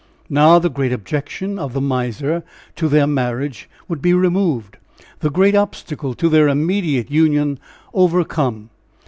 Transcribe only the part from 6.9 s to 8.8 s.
union overcome.